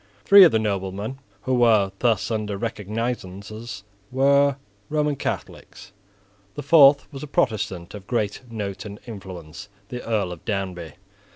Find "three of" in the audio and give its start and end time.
0.25-0.51